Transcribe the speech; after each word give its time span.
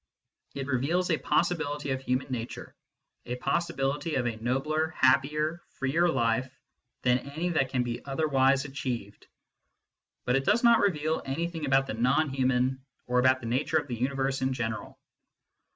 It 0.55 0.65
reveals 0.65 1.11
a 1.11 1.19
possibility 1.19 1.91
of 1.91 2.01
human 2.01 2.25
nature 2.31 2.73
a 3.27 3.35
possibility 3.35 4.15
of 4.15 4.25
a 4.25 4.35
nobler, 4.35 4.95
happier, 4.97 5.61
freer 5.73 6.09
life 6.09 6.51
than 7.03 7.19
any 7.19 7.49
that 7.49 7.69
can 7.69 7.83
be 7.83 8.03
otherwise 8.03 8.65
achieved. 8.65 9.27
But 10.25 10.37
it 10.37 10.43
does 10.43 10.63
not 10.63 10.79
reveal 10.79 11.21
anything 11.23 11.67
about 11.67 11.85
the 11.85 11.93
non 11.93 12.29
human, 12.29 12.83
or 13.05 13.19
about 13.19 13.41
the 13.41 13.45
nature 13.45 13.77
of 13.77 13.85
the 13.87 13.95
universe 13.95 14.41
in 14.41 14.53
general. 14.53 14.99